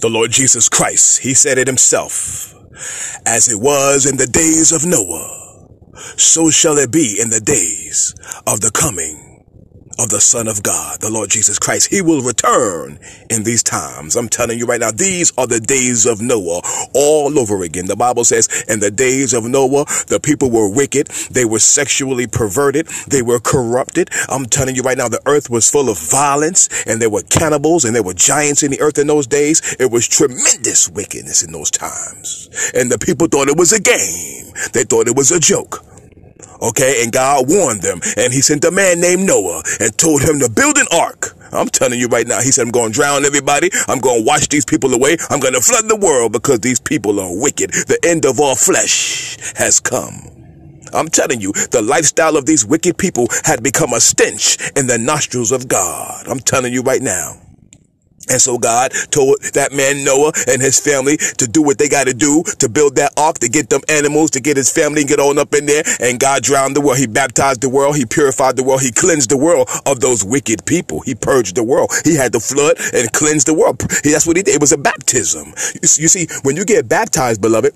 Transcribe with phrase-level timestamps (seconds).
[0.00, 2.54] The Lord Jesus Christ, he said it himself.
[3.26, 5.68] As it was in the days of Noah,
[6.16, 8.14] so shall it be in the days
[8.46, 9.29] of the coming
[10.00, 11.90] of the Son of God, the Lord Jesus Christ.
[11.90, 12.98] He will return
[13.28, 14.16] in these times.
[14.16, 16.62] I'm telling you right now, these are the days of Noah
[16.94, 17.86] all over again.
[17.86, 21.08] The Bible says in the days of Noah, the people were wicked.
[21.30, 22.86] They were sexually perverted.
[23.08, 24.08] They were corrupted.
[24.28, 27.84] I'm telling you right now, the earth was full of violence and there were cannibals
[27.84, 29.76] and there were giants in the earth in those days.
[29.78, 32.48] It was tremendous wickedness in those times.
[32.74, 34.54] And the people thought it was a game.
[34.72, 35.84] They thought it was a joke.
[36.62, 40.40] Okay, and God warned them, and he sent a man named Noah and told him
[40.40, 41.36] to build an ark.
[41.52, 43.70] I'm telling you right now, he said, I'm going to drown everybody.
[43.88, 45.16] I'm going to wash these people away.
[45.30, 47.72] I'm going to flood the world because these people are wicked.
[47.72, 50.30] The end of all flesh has come.
[50.92, 54.98] I'm telling you, the lifestyle of these wicked people had become a stench in the
[54.98, 56.26] nostrils of God.
[56.28, 57.40] I'm telling you right now.
[58.28, 62.06] And so God told that man Noah and his family to do what they got
[62.06, 65.08] to do to build that ark, to get them animals, to get his family and
[65.08, 65.82] get on up in there.
[66.00, 66.98] And God drowned the world.
[66.98, 67.96] He baptized the world.
[67.96, 68.82] He purified the world.
[68.82, 71.00] He cleansed the world of those wicked people.
[71.00, 71.90] He purged the world.
[72.04, 73.78] He had the flood and cleansed the world.
[73.78, 74.54] That's what he did.
[74.54, 75.54] It was a baptism.
[75.82, 77.74] You see, when you get baptized, beloved,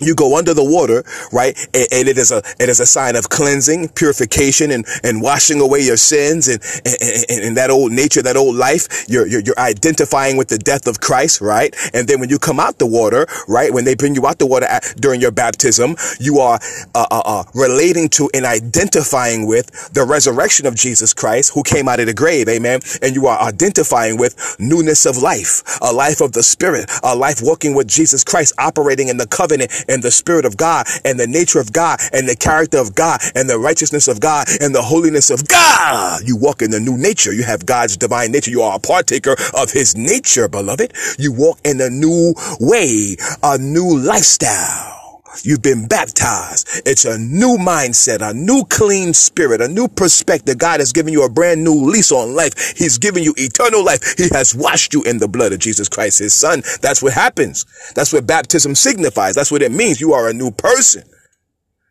[0.00, 1.56] you go under the water, right?
[1.72, 5.60] And, and, it is a, it is a sign of cleansing, purification and, and washing
[5.60, 9.08] away your sins and, and, and that old nature, that old life.
[9.08, 11.74] You're, you're, you're identifying with the death of Christ, right?
[11.94, 13.72] And then when you come out the water, right?
[13.72, 16.58] When they bring you out the water at, during your baptism, you are,
[16.94, 21.88] uh, uh, uh, relating to and identifying with the resurrection of Jesus Christ who came
[21.88, 22.48] out of the grave.
[22.48, 22.80] Amen.
[23.00, 27.38] And you are identifying with newness of life, a life of the spirit, a life
[27.42, 31.26] walking with Jesus Christ, operating in the covenant and the spirit of God and the
[31.26, 34.82] nature of God and the character of God and the righteousness of God and the
[34.82, 36.22] holiness of God.
[36.24, 37.32] You walk in the new nature.
[37.32, 38.50] You have God's divine nature.
[38.50, 40.92] You are a partaker of his nature, beloved.
[41.18, 45.03] You walk in a new way, a new lifestyle.
[45.42, 46.82] You've been baptized.
[46.86, 50.58] It's a new mindset, a new clean spirit, a new perspective.
[50.58, 52.76] God has given you a brand new lease on life.
[52.76, 54.16] He's given you eternal life.
[54.16, 56.62] He has washed you in the blood of Jesus Christ, his son.
[56.80, 57.64] That's what happens.
[57.94, 59.34] That's what baptism signifies.
[59.34, 60.00] That's what it means.
[60.00, 61.02] You are a new person.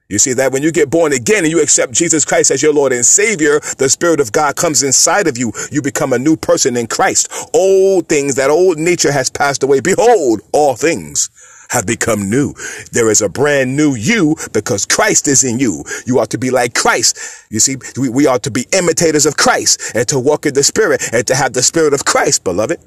[0.09, 2.73] You see that when you get born again and you accept Jesus Christ as your
[2.73, 5.53] Lord and Savior, the Spirit of God comes inside of you.
[5.71, 7.31] You become a new person in Christ.
[7.53, 9.79] Old things, that old nature has passed away.
[9.79, 11.29] Behold, all things
[11.69, 12.53] have become new.
[12.91, 15.83] There is a brand new you because Christ is in you.
[16.05, 17.17] You ought to be like Christ.
[17.49, 20.63] You see, we, we ought to be imitators of Christ and to walk in the
[20.63, 22.79] Spirit and to have the Spirit of Christ, beloved.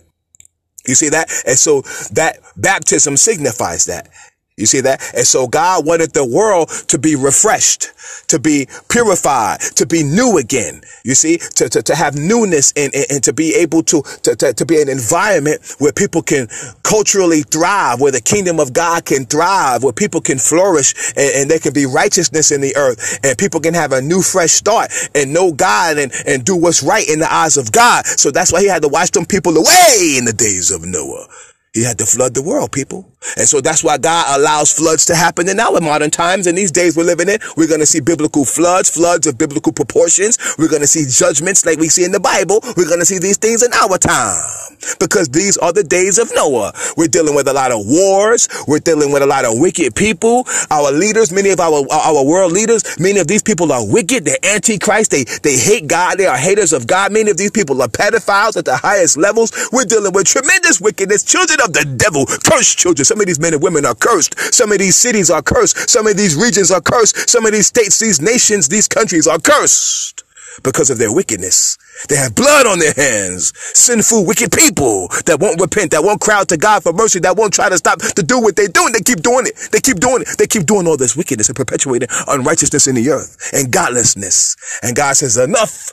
[0.86, 1.30] You see that?
[1.46, 1.82] And so
[2.12, 4.08] that baptism signifies that.
[4.56, 5.02] You see that?
[5.14, 7.88] And so God wanted the world to be refreshed,
[8.28, 10.80] to be purified, to be new again.
[11.04, 14.34] You see, to, to, to have newness and, and, and to be able to, to,
[14.34, 16.48] to, to be an environment where people can
[16.82, 21.50] culturally thrive, where the kingdom of God can thrive, where people can flourish and, and
[21.50, 24.90] there can be righteousness in the earth and people can have a new fresh start
[25.14, 28.06] and know God and, and do what's right in the eyes of God.
[28.06, 31.28] So that's why he had to wash them people away in the days of Noah.
[31.76, 33.06] He had to flood the world, people.
[33.36, 36.46] And so that's why God allows floods to happen in our modern times.
[36.46, 39.74] In these days we're living in, we're going to see biblical floods, floods of biblical
[39.74, 40.38] proportions.
[40.58, 42.60] We're going to see judgments like we see in the Bible.
[42.78, 44.55] We're going to see these things in our time
[44.98, 46.72] because these are the days of Noah.
[46.96, 48.48] We're dealing with a lot of wars.
[48.66, 50.46] We're dealing with a lot of wicked people.
[50.70, 54.24] Our leaders, many of our, our world leaders, many of these people are wicked.
[54.24, 55.10] They're antichrist.
[55.10, 56.18] They, they hate God.
[56.18, 57.12] They are haters of God.
[57.12, 59.52] Many of these people are pedophiles at the highest levels.
[59.72, 61.22] We're dealing with tremendous wickedness.
[61.22, 63.04] Children of the devil, cursed children.
[63.04, 64.38] Some of these men and women are cursed.
[64.54, 65.90] Some of these cities are cursed.
[65.90, 67.28] Some of these regions are cursed.
[67.28, 70.15] Some of these states, these nations, these countries are cursed
[70.62, 71.78] because of their wickedness.
[72.08, 73.52] They have blood on their hands.
[73.56, 77.36] Sinful, wicked people that won't repent, that won't cry out to God for mercy, that
[77.36, 78.92] won't try to stop to do what they're doing.
[78.92, 79.56] They keep doing it.
[79.72, 80.38] They keep doing it.
[80.38, 84.56] They keep doing all this wickedness and perpetuating unrighteousness in the earth and godlessness.
[84.82, 85.92] And God says, enough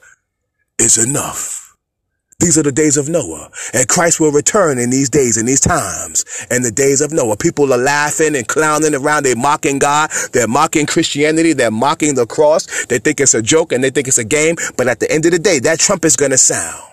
[0.80, 1.63] is enough.
[2.44, 3.50] These are the days of Noah.
[3.74, 7.38] And Christ will return in these days, in these times, and the days of Noah.
[7.38, 9.24] People are laughing and clowning around.
[9.24, 10.12] They're mocking God.
[10.34, 11.54] They're mocking Christianity.
[11.54, 12.86] They're mocking the cross.
[12.88, 14.58] They think it's a joke and they think it's a game.
[14.76, 16.93] But at the end of the day, that trump is going to sound.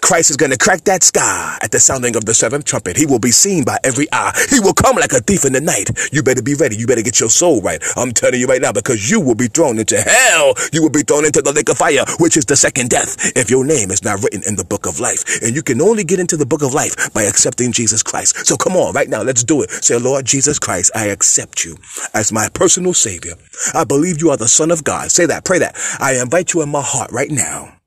[0.00, 2.96] Christ is going to crack that sky at the sounding of the seventh trumpet.
[2.96, 4.32] He will be seen by every eye.
[4.50, 5.90] He will come like a thief in the night.
[6.12, 6.76] You better be ready.
[6.76, 7.82] You better get your soul right.
[7.96, 10.54] I'm telling you right now because you will be thrown into hell.
[10.72, 13.50] You will be thrown into the lake of fire, which is the second death if
[13.50, 15.42] your name is not written in the book of life.
[15.42, 18.46] And you can only get into the book of life by accepting Jesus Christ.
[18.46, 19.22] So come on right now.
[19.22, 19.70] Let's do it.
[19.70, 21.76] Say, Lord Jesus Christ, I accept you
[22.14, 23.34] as my personal savior.
[23.74, 25.10] I believe you are the son of God.
[25.10, 25.44] Say that.
[25.44, 25.76] Pray that.
[26.00, 27.77] I invite you in my heart right now.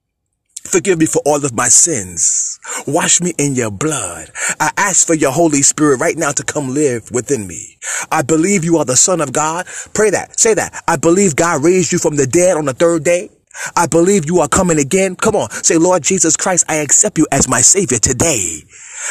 [0.72, 2.58] Forgive me for all of my sins.
[2.88, 4.32] Wash me in your blood.
[4.58, 7.78] I ask for your Holy Spirit right now to come live within me.
[8.10, 9.68] I believe you are the Son of God.
[9.94, 10.40] Pray that.
[10.40, 10.82] Say that.
[10.88, 13.30] I believe God raised you from the dead on the third day.
[13.76, 15.18] I believe you are coming again.
[15.18, 15.50] Come on.
[15.52, 18.64] Say, Lord Jesus Christ, I accept you as my Savior today.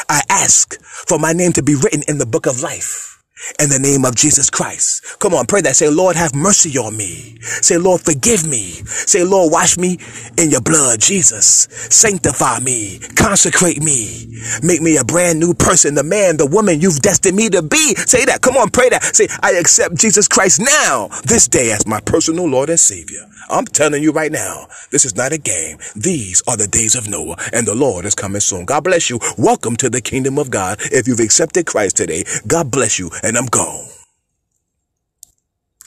[0.09, 3.10] I ask for my name to be written in the book of life
[3.59, 5.19] in the name of Jesus Christ.
[5.19, 5.75] Come on, pray that.
[5.75, 7.37] Say, Lord, have mercy on me.
[7.41, 8.71] Say, Lord, forgive me.
[8.85, 9.99] Say, Lord, wash me
[10.37, 11.67] in your blood, Jesus.
[11.89, 12.99] Sanctify me.
[13.15, 14.20] Consecrate me.
[14.63, 17.95] Make me a brand new person, the man, the woman you've destined me to be.
[17.95, 18.41] Say that.
[18.41, 19.03] Come on, pray that.
[19.15, 23.25] Say, I accept Jesus Christ now, this day, as my personal Lord and Savior.
[23.49, 25.77] I'm telling you right now, this is not a game.
[25.95, 28.65] These are the days of Noah, and the Lord is coming soon.
[28.65, 29.19] God bless you.
[29.37, 30.79] Welcome to the kingdom of God.
[30.83, 34.00] If you've accepted Christ today, God bless you, and I'm gone.